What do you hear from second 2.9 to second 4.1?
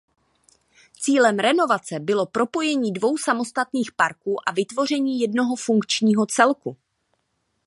dvou samostatných